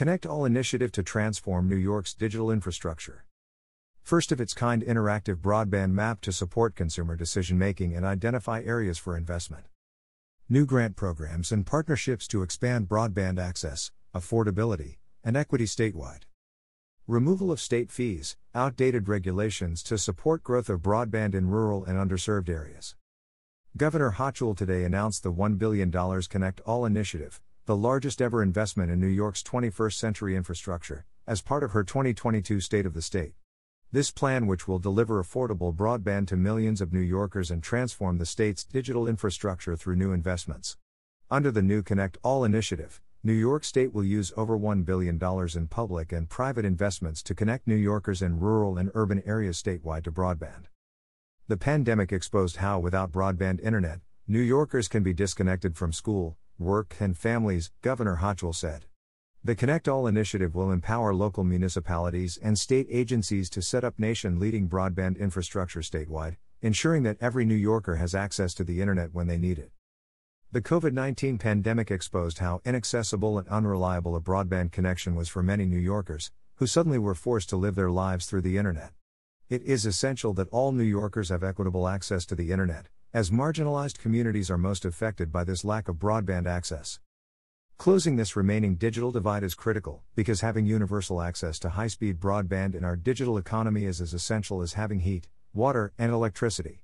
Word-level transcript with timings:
Connect 0.00 0.24
All 0.24 0.46
initiative 0.46 0.92
to 0.92 1.02
transform 1.02 1.68
New 1.68 1.76
York's 1.76 2.14
digital 2.14 2.50
infrastructure. 2.50 3.26
First 4.02 4.32
of 4.32 4.40
its 4.40 4.54
kind 4.54 4.82
interactive 4.82 5.42
broadband 5.42 5.90
map 5.90 6.22
to 6.22 6.32
support 6.32 6.74
consumer 6.74 7.16
decision 7.16 7.58
making 7.58 7.94
and 7.94 8.06
identify 8.06 8.62
areas 8.62 8.96
for 8.96 9.14
investment. 9.14 9.66
New 10.48 10.64
grant 10.64 10.96
programs 10.96 11.52
and 11.52 11.66
partnerships 11.66 12.26
to 12.28 12.40
expand 12.40 12.88
broadband 12.88 13.38
access, 13.38 13.92
affordability, 14.14 14.96
and 15.22 15.36
equity 15.36 15.66
statewide. 15.66 16.22
Removal 17.06 17.52
of 17.52 17.60
state 17.60 17.92
fees, 17.92 18.38
outdated 18.54 19.06
regulations 19.06 19.82
to 19.82 19.98
support 19.98 20.42
growth 20.42 20.70
of 20.70 20.80
broadband 20.80 21.34
in 21.34 21.50
rural 21.50 21.84
and 21.84 21.98
underserved 21.98 22.48
areas. 22.48 22.96
Governor 23.76 24.12
Hochul 24.12 24.56
today 24.56 24.84
announced 24.84 25.22
the 25.22 25.32
$1 25.32 25.58
billion 25.58 25.92
Connect 25.92 26.60
All 26.60 26.86
initiative, 26.86 27.42
the 27.66 27.76
largest 27.76 28.22
ever 28.22 28.42
investment 28.42 28.90
in 28.90 28.98
New 28.98 29.06
York's 29.06 29.42
21st 29.42 29.92
century 29.92 30.34
infrastructure, 30.34 31.04
as 31.26 31.42
part 31.42 31.62
of 31.62 31.72
her 31.72 31.84
2022 31.84 32.58
State 32.58 32.86
of 32.86 32.94
the 32.94 33.02
State. 33.02 33.34
This 33.92 34.10
plan, 34.10 34.46
which 34.46 34.66
will 34.66 34.78
deliver 34.78 35.22
affordable 35.22 35.74
broadband 35.74 36.26
to 36.28 36.36
millions 36.36 36.80
of 36.80 36.92
New 36.92 37.00
Yorkers 37.00 37.50
and 37.50 37.62
transform 37.62 38.18
the 38.18 38.26
state's 38.26 38.64
digital 38.64 39.06
infrastructure 39.06 39.76
through 39.76 39.96
new 39.96 40.12
investments. 40.12 40.78
Under 41.30 41.50
the 41.50 41.62
new 41.62 41.82
Connect 41.82 42.16
All 42.22 42.44
initiative, 42.44 43.00
New 43.22 43.34
York 43.34 43.62
State 43.64 43.92
will 43.92 44.04
use 44.04 44.32
over 44.36 44.58
$1 44.58 44.86
billion 44.86 45.20
in 45.54 45.66
public 45.66 46.12
and 46.12 46.30
private 46.30 46.64
investments 46.64 47.22
to 47.24 47.34
connect 47.34 47.66
New 47.66 47.76
Yorkers 47.76 48.22
in 48.22 48.40
rural 48.40 48.78
and 48.78 48.90
urban 48.94 49.22
areas 49.26 49.62
statewide 49.62 50.04
to 50.04 50.10
broadband. 50.10 50.64
The 51.46 51.58
pandemic 51.58 52.10
exposed 52.10 52.56
how, 52.56 52.78
without 52.78 53.12
broadband 53.12 53.60
internet, 53.60 54.00
New 54.26 54.40
Yorkers 54.40 54.88
can 54.88 55.02
be 55.02 55.12
disconnected 55.12 55.76
from 55.76 55.92
school, 55.92 56.38
work, 56.60 56.96
and 57.00 57.16
families, 57.16 57.70
Governor 57.82 58.18
Hochul 58.20 58.54
said. 58.54 58.84
The 59.42 59.54
Connect 59.54 59.88
All 59.88 60.06
initiative 60.06 60.54
will 60.54 60.70
empower 60.70 61.14
local 61.14 61.44
municipalities 61.44 62.38
and 62.42 62.58
state 62.58 62.86
agencies 62.90 63.48
to 63.50 63.62
set 63.62 63.84
up 63.84 63.98
nation 63.98 64.38
leading 64.38 64.68
broadband 64.68 65.18
infrastructure 65.18 65.80
statewide, 65.80 66.36
ensuring 66.60 67.04
that 67.04 67.16
every 67.20 67.46
New 67.46 67.54
Yorker 67.54 67.96
has 67.96 68.14
access 68.14 68.52
to 68.54 68.64
the 68.64 68.82
internet 68.82 69.14
when 69.14 69.26
they 69.26 69.38
need 69.38 69.58
it. 69.58 69.70
The 70.52 70.60
COVID 70.60 70.92
19 70.92 71.38
pandemic 71.38 71.90
exposed 71.90 72.40
how 72.40 72.60
inaccessible 72.64 73.38
and 73.38 73.48
unreliable 73.48 74.14
a 74.14 74.20
broadband 74.20 74.72
connection 74.72 75.14
was 75.14 75.28
for 75.28 75.42
many 75.42 75.64
New 75.64 75.78
Yorkers, 75.78 76.30
who 76.56 76.66
suddenly 76.66 76.98
were 76.98 77.14
forced 77.14 77.48
to 77.48 77.56
live 77.56 77.76
their 77.76 77.90
lives 77.90 78.26
through 78.26 78.42
the 78.42 78.58
internet. 78.58 78.92
It 79.48 79.62
is 79.62 79.86
essential 79.86 80.34
that 80.34 80.48
all 80.50 80.72
New 80.72 80.84
Yorkers 80.84 81.30
have 81.30 81.42
equitable 81.42 81.88
access 81.88 82.26
to 82.26 82.34
the 82.34 82.52
internet, 82.52 82.88
as 83.12 83.30
marginalized 83.30 83.98
communities 83.98 84.52
are 84.52 84.58
most 84.58 84.84
affected 84.84 85.32
by 85.32 85.42
this 85.42 85.64
lack 85.64 85.88
of 85.88 85.96
broadband 85.96 86.46
access. 86.46 87.00
Closing 87.76 88.14
this 88.14 88.36
remaining 88.36 88.76
digital 88.76 89.10
divide 89.10 89.42
is 89.42 89.56
critical, 89.56 90.04
because 90.14 90.42
having 90.42 90.64
universal 90.64 91.20
access 91.20 91.58
to 91.58 91.70
high 91.70 91.88
speed 91.88 92.20
broadband 92.20 92.76
in 92.76 92.84
our 92.84 92.94
digital 92.94 93.36
economy 93.36 93.84
is 93.84 94.00
as 94.00 94.14
essential 94.14 94.62
as 94.62 94.74
having 94.74 95.00
heat, 95.00 95.26
water, 95.52 95.92
and 95.98 96.12
electricity. 96.12 96.82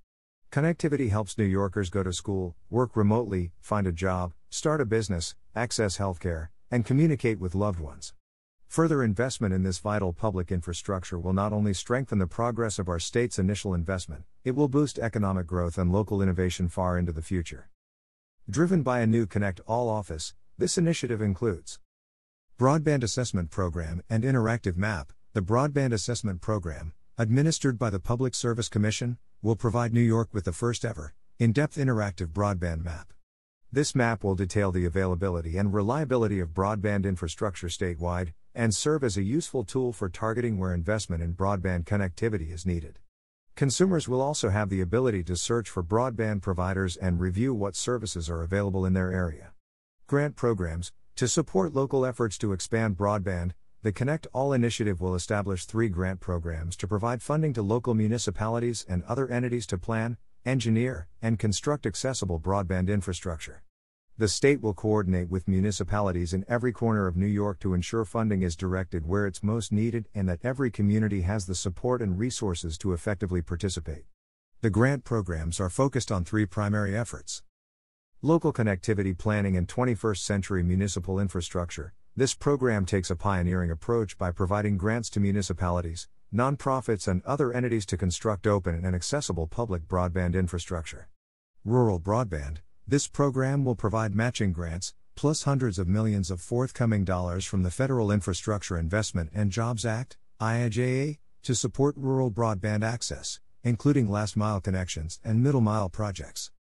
Connectivity 0.51 1.11
helps 1.11 1.39
New 1.39 1.45
Yorkers 1.45 1.91
go 1.91 2.03
to 2.03 2.13
school, 2.13 2.57
work 2.71 2.97
remotely, 2.97 3.53
find 3.61 3.87
a 3.87 3.93
job, 3.93 4.33
start 4.51 4.81
a 4.81 4.85
business, 4.85 5.37
access 5.55 5.99
healthcare, 5.99 6.49
and 6.73 6.85
communicate 6.85 7.39
with 7.39 7.55
loved 7.55 7.79
ones. 7.79 8.15
Further 8.69 9.03
investment 9.03 9.55
in 9.55 9.63
this 9.63 9.79
vital 9.79 10.13
public 10.13 10.53
infrastructure 10.53 11.19
will 11.19 11.33
not 11.33 11.53
only 11.53 11.73
strengthen 11.73 12.19
the 12.19 12.27
progress 12.27 12.79
of 12.79 12.89
our 12.89 12.99
state's 12.99 13.39
initial 13.39 13.73
investment, 13.73 14.25
it 14.45 14.55
will 14.55 14.69
boost 14.69 14.99
economic 14.99 15.47
growth 15.47 15.79
and 15.79 15.93
local 15.93 16.21
innovation 16.21 16.69
far 16.69 16.99
into 16.99 17.13
the 17.13 17.23
future. 17.23 17.69
Driven 18.51 18.83
by 18.83 19.01
a 19.01 19.07
new 19.07 19.27
Connect 19.27 19.61
All 19.67 19.89
office, 19.89 20.35
this 20.59 20.77
initiative 20.77 21.23
includes 21.23 21.79
Broadband 22.59 23.03
Assessment 23.03 23.51
Program 23.51 24.03
and 24.11 24.25
Interactive 24.25 24.77
Map. 24.77 25.13
The 25.33 25.43
Broadband 25.43 25.93
Assessment 25.93 26.41
Program, 26.41 26.95
administered 27.19 27.79
by 27.79 27.91
the 27.91 28.01
Public 28.01 28.35
Service 28.35 28.71
Commission, 28.71 29.19
will 29.43 29.57
provide 29.57 29.93
New 29.93 30.01
York 30.01 30.31
with 30.33 30.45
the 30.45 30.53
first 30.53 30.83
ever, 30.83 31.15
in 31.39 31.53
depth 31.53 31.77
interactive 31.77 32.29
broadband 32.29 32.83
map. 32.83 33.13
This 33.71 33.95
map 33.95 34.25
will 34.25 34.35
detail 34.35 34.73
the 34.73 34.87
availability 34.87 35.59
and 35.59 35.75
reliability 35.75 36.41
of 36.41 36.55
broadband 36.55 37.05
infrastructure 37.05 37.67
statewide, 37.67 38.33
and 38.57 38.75
serve 38.75 39.05
as 39.05 39.19
a 39.19 39.23
useful 39.23 39.63
tool 39.63 39.93
for 39.93 40.09
targeting 40.09 40.59
where 40.59 40.73
investment 40.73 41.23
in 41.23 41.35
broadband 41.35 41.85
connectivity 41.85 42.51
is 42.51 42.65
needed. 42.65 42.99
Consumers 43.55 44.09
will 44.09 44.23
also 44.23 44.49
have 44.49 44.71
the 44.71 44.81
ability 44.81 45.23
to 45.23 45.37
search 45.37 45.69
for 45.69 45.85
broadband 45.85 46.41
providers 46.41 46.97
and 46.97 47.21
review 47.21 47.55
what 47.55 47.77
services 47.77 48.31
are 48.31 48.43
available 48.43 48.87
in 48.87 48.95
their 48.95 49.13
area. 49.13 49.53
Grant 50.07 50.37
programs 50.37 50.93
To 51.17 51.29
support 51.29 51.75
local 51.75 52.07
efforts 52.07 52.39
to 52.39 52.53
expand 52.53 52.97
broadband, 52.97 53.53
the 53.83 53.93
Connect 53.93 54.27
All 54.33 54.53
initiative 54.53 55.01
will 55.01 55.15
establish 55.15 55.67
three 55.67 55.89
grant 55.89 56.21
programs 56.21 56.77
to 56.79 56.89
provide 56.89 57.23
funding 57.23 57.53
to 57.53 57.63
local 57.63 57.95
municipalities 57.95 58.85
and 58.89 59.05
other 59.05 59.29
entities 59.29 59.67
to 59.69 59.79
plan, 59.79 60.17
engineer, 60.45 61.09
and 61.21 61.39
construct 61.39 61.87
accessible 61.87 62.41
broadband 62.41 62.89
infrastructure. 62.89 63.63
The 64.19 64.29
state 64.29 64.63
will 64.63 64.73
coordinate 64.73 65.29
with 65.29 65.47
municipalities 65.47 66.33
in 66.33 66.47
every 66.49 66.73
corner 66.73 67.07
of 67.07 67.19
New 67.19 67.27
York 67.27 67.59
to 67.59 67.75
ensure 67.75 68.07
funding 68.07 68.41
is 68.41 68.57
directed 68.57 69.05
where 69.05 69.27
it's 69.27 69.43
most 69.43 69.73
needed 69.73 70.09
and 70.15 70.27
that 70.27 70.41
every 70.43 70.71
community 70.71 71.21
has 71.21 71.45
the 71.45 71.55
support 71.55 72.01
and 72.01 72.19
resources 72.19 72.79
to 72.79 72.95
effectively 72.95 73.43
participate. 73.43 74.05
The 74.63 74.71
grant 74.71 75.05
programs 75.05 75.61
are 75.61 75.69
focused 75.69 76.11
on 76.11 76.25
three 76.25 76.47
primary 76.47 76.97
efforts 76.97 77.43
Local 78.23 78.55
Connectivity 78.55 79.17
Planning 79.17 79.55
and 79.55 79.69
21st 79.69 80.17
Century 80.17 80.63
Municipal 80.63 81.21
Infrastructure. 81.21 81.93
This 82.17 82.33
program 82.33 82.87
takes 82.87 83.11
a 83.11 83.17
pioneering 83.17 83.71
approach 83.71 84.17
by 84.17 84.31
providing 84.31 84.79
grants 84.79 85.11
to 85.11 85.21
municipalities, 85.21 86.09
nonprofits, 86.33 87.07
and 87.07 87.23
other 87.27 87.53
entities 87.53 87.85
to 87.85 87.99
construct 87.99 88.47
open 88.47 88.83
and 88.83 88.97
accessible 88.97 89.47
public 89.47 89.87
broadband 89.87 90.35
infrastructure. 90.35 91.11
Rural 91.67 92.01
Broadband. 92.01 92.61
This 92.89 93.09
program 93.09 93.65
will 93.65 93.75
provide 93.75 94.15
matching 94.15 94.53
grants, 94.53 94.95
plus 95.17 95.43
hundreds 95.43 95.77
of 95.77 95.89
millions 95.89 96.31
of 96.31 96.41
forthcoming 96.41 97.05
dollars 97.05 97.45
from 97.45 97.65
the 97.65 97.71
Federal 97.73 98.13
Infrastructure 98.13 98.79
Investment 98.79 99.31
and 99.35 99.51
Jobs 99.51 99.85
Act, 99.85 100.17
IIJA, 100.41 101.19
to 101.43 101.55
support 101.57 101.97
rural 101.97 102.31
broadband 102.31 102.85
access, 102.85 103.41
including 103.65 104.09
last 104.09 104.37
mile 104.37 104.61
connections 104.61 105.19
and 105.25 105.43
middle 105.43 105.61
mile 105.61 105.89
projects. 105.89 106.53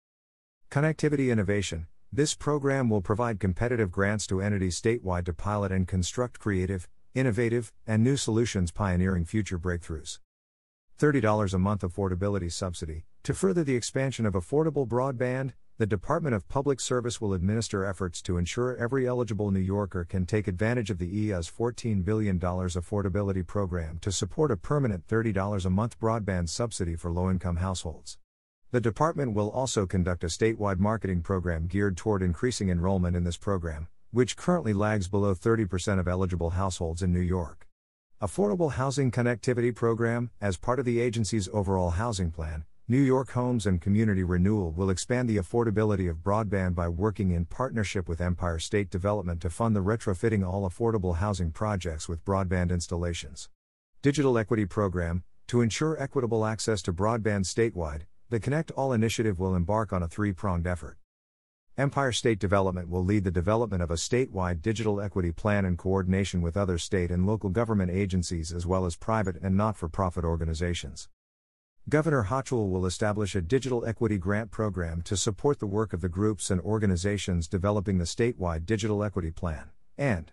Connectivity 0.69 1.31
Innovation 1.31 1.87
This 2.13 2.35
program 2.35 2.91
will 2.91 3.03
provide 3.03 3.39
competitive 3.39 3.93
grants 3.93 4.27
to 4.27 4.41
entities 4.41 4.81
statewide 4.81 5.27
to 5.27 5.33
pilot 5.33 5.71
and 5.71 5.87
construct 5.87 6.41
creative, 6.41 6.89
innovative, 7.15 7.73
and 7.87 8.03
new 8.03 8.17
solutions 8.17 8.73
pioneering 8.73 9.25
future 9.25 9.61
breakthroughs. 9.61 10.19
$30 10.99 11.55
a 11.55 11.59
month 11.59 11.83
affordability 11.83 12.51
subsidy. 12.51 13.05
To 13.23 13.33
further 13.33 13.63
the 13.63 13.77
expansion 13.77 14.27
of 14.27 14.35
affordable 14.35 14.89
broadband, 14.89 15.53
the 15.79 15.87
Department 15.87 16.35
of 16.35 16.49
Public 16.49 16.81
Service 16.81 17.21
will 17.21 17.35
administer 17.35 17.85
efforts 17.85 18.23
to 18.23 18.39
ensure 18.39 18.75
every 18.79 19.07
eligible 19.07 19.51
New 19.51 19.61
Yorker 19.61 20.07
can 20.07 20.25
take 20.25 20.49
advantage 20.49 20.89
of 20.89 20.97
the 20.97 21.29
IIJA's 21.29 21.51
$14 21.51 22.03
billion 22.03 22.41
affordability 22.41 23.47
program 23.47 23.99
to 24.01 24.11
support 24.11 24.51
a 24.51 24.57
permanent 24.57 25.07
$30 25.07 25.67
a 25.67 25.69
month 25.69 26.01
broadband 26.01 26.49
subsidy 26.49 26.97
for 26.97 27.13
low 27.13 27.31
income 27.31 27.57
households. 27.57 28.17
The 28.71 28.81
department 28.81 29.35
will 29.35 29.51
also 29.51 29.85
conduct 29.85 30.25
a 30.25 30.29
statewide 30.29 30.79
marketing 30.79 31.21
program 31.21 31.67
geared 31.67 31.99
toward 31.99 32.23
increasing 32.23 32.71
enrollment 32.71 33.15
in 33.15 33.25
this 33.25 33.37
program, 33.37 33.89
which 34.13 34.35
currently 34.35 34.73
lags 34.73 35.09
below 35.09 35.35
30% 35.35 35.99
of 35.99 36.09
eligible 36.09 36.51
households 36.51 37.03
in 37.03 37.13
New 37.13 37.21
York. 37.21 37.69
Affordable 38.23 38.73
Housing 38.73 39.11
Connectivity 39.11 39.75
Program, 39.75 40.31
as 40.41 40.57
part 40.57 40.79
of 40.79 40.87
the 40.87 41.01
agency's 41.01 41.51
overall 41.53 41.91
housing 41.91 42.31
plan, 42.31 42.65
New 42.89 43.03
York 43.03 43.33
Homes 43.33 43.67
and 43.67 43.81
Community 43.81 44.23
Renewal 44.23 44.71
will 44.71 44.91
expand 44.91 45.29
the 45.29 45.39
affordability 45.39 46.09
of 46.09 46.19
broadband 46.19 46.77
by 46.77 46.87
working 46.87 47.33
in 47.33 47.45
partnership 47.45 48.09
with 48.09 48.21
Empire 48.21 48.61
State 48.61 48.91
Development 48.91 49.41
to 49.41 49.51
fund 49.51 49.75
the 49.75 49.83
retrofitting 49.83 50.47
all 50.47 50.71
affordable 50.71 51.17
housing 51.17 51.51
projects 51.51 52.09
with 52.09 52.25
broadband 52.25 52.71
installations. 52.71 53.49
Digital 54.03 54.39
Equity 54.39 54.67
Program, 54.67 55.25
to 55.49 55.63
ensure 55.63 56.01
equitable 56.01 56.47
access 56.47 56.81
to 56.83 56.93
broadband 56.93 57.45
statewide, 57.45 58.03
the 58.31 58.39
Connect 58.39 58.71
All 58.71 58.93
initiative 58.93 59.41
will 59.41 59.57
embark 59.57 59.93
on 59.93 60.05
a 60.05 60.09
three 60.09 60.33
pronged 60.33 60.69
effort. 60.69 60.97
Empire 61.77 62.13
State 62.13 62.39
Development 62.39 62.89
will 62.89 63.05
lead 63.05 63.25
the 63.25 63.33
development 63.33 63.83
of 63.83 63.91
a 63.91 63.95
statewide 63.95 64.63
digital 64.63 65.01
equity 65.01 65.33
plan 65.33 65.65
in 65.65 65.77
coordination 65.77 66.41
with 66.41 66.57
other 66.57 66.79
state 66.79 67.11
and 67.11 67.27
local 67.27 67.51
government 67.51 67.91
agencies 67.91 68.53
as 68.53 68.65
well 68.65 68.87
as 68.87 68.95
private 68.95 69.35
and 69.43 69.57
not 69.57 69.77
for 69.77 69.89
profit 69.89 70.25
organizations. 70.25 71.09
Governor 71.89 72.25
Hochul 72.25 72.69
will 72.69 72.85
establish 72.85 73.37
a 73.37 73.41
digital 73.41 73.87
equity 73.87 74.19
grant 74.19 74.51
program 74.51 75.03
to 75.03 75.17
support 75.17 75.61
the 75.61 75.69
work 75.69 75.93
of 75.93 76.01
the 76.01 76.09
groups 76.09 76.51
and 76.51 76.61
organizations 76.63 77.47
developing 77.47 77.99
the 77.99 78.05
statewide 78.05 78.67
digital 78.67 79.05
equity 79.05 79.31
plan, 79.31 79.71
and 79.97 80.33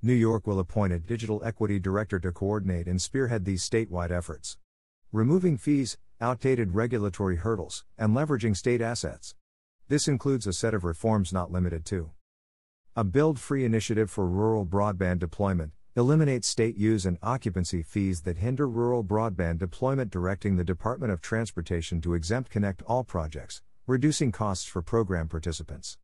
New 0.00 0.14
York 0.14 0.46
will 0.46 0.58
appoint 0.58 0.94
a 0.94 0.98
digital 0.98 1.42
equity 1.44 1.78
director 1.78 2.18
to 2.18 2.32
coordinate 2.32 2.86
and 2.86 3.02
spearhead 3.02 3.44
these 3.44 3.68
statewide 3.68 4.10
efforts. 4.10 4.56
Removing 5.12 5.58
fees, 5.58 5.98
outdated 6.22 6.74
regulatory 6.74 7.36
hurdles, 7.36 7.84
and 7.98 8.16
leveraging 8.16 8.56
state 8.56 8.80
assets. 8.80 9.34
This 9.88 10.08
includes 10.08 10.46
a 10.46 10.54
set 10.54 10.72
of 10.72 10.84
reforms 10.84 11.34
not 11.34 11.52
limited 11.52 11.84
to 11.86 12.12
A 12.96 13.04
build 13.04 13.38
free 13.38 13.66
initiative 13.66 14.10
for 14.10 14.26
rural 14.26 14.64
broadband 14.64 15.18
deployment, 15.18 15.72
eliminate 15.94 16.42
state 16.42 16.78
use 16.78 17.04
and 17.04 17.18
occupancy 17.22 17.82
fees 17.82 18.22
that 18.22 18.38
hinder 18.38 18.66
rural 18.66 19.04
broadband 19.04 19.58
deployment, 19.58 20.10
directing 20.10 20.56
the 20.56 20.64
Department 20.64 21.12
of 21.12 21.20
Transportation 21.20 22.00
to 22.00 22.14
exempt 22.14 22.50
Connect 22.50 22.80
All 22.86 23.04
projects, 23.04 23.60
reducing 23.86 24.32
costs 24.32 24.64
for 24.64 24.80
program 24.80 25.28
participants. 25.28 25.98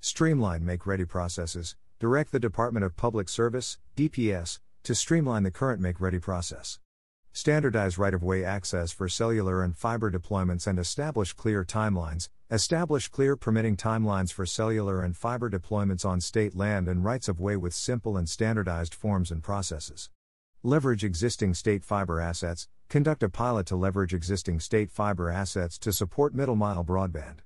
Streamline 0.00 0.64
make 0.64 0.86
ready 0.86 1.04
processes, 1.04 1.74
direct 1.98 2.30
the 2.30 2.38
Department 2.38 2.84
of 2.84 2.96
Public 2.96 3.28
Service, 3.28 3.78
DPS, 3.96 4.60
to 4.84 4.94
streamline 4.94 5.42
the 5.42 5.50
current 5.50 5.80
make 5.80 6.00
ready 6.00 6.20
process. 6.20 6.78
Standardize 7.32 7.98
right 7.98 8.14
of 8.14 8.22
way 8.22 8.44
access 8.44 8.92
for 8.92 9.08
cellular 9.08 9.64
and 9.64 9.76
fiber 9.76 10.10
deployments 10.10 10.68
and 10.68 10.78
establish 10.78 11.32
clear 11.32 11.64
timelines. 11.64 12.28
Establish 12.52 13.08
clear 13.08 13.34
permitting 13.34 13.78
timelines 13.78 14.30
for 14.30 14.44
cellular 14.44 15.00
and 15.00 15.16
fiber 15.16 15.48
deployments 15.48 16.04
on 16.04 16.20
state 16.20 16.54
land 16.54 16.86
and 16.86 17.02
rights 17.02 17.26
of 17.26 17.40
way 17.40 17.56
with 17.56 17.72
simple 17.72 18.18
and 18.18 18.28
standardized 18.28 18.94
forms 18.94 19.30
and 19.30 19.42
processes. 19.42 20.10
Leverage 20.62 21.02
existing 21.02 21.54
state 21.54 21.82
fiber 21.82 22.20
assets. 22.20 22.68
Conduct 22.90 23.22
a 23.22 23.30
pilot 23.30 23.64
to 23.64 23.74
leverage 23.74 24.12
existing 24.12 24.60
state 24.60 24.90
fiber 24.90 25.30
assets 25.30 25.78
to 25.78 25.94
support 25.94 26.34
middle 26.34 26.54
mile 26.54 26.84
broadband. 26.84 27.38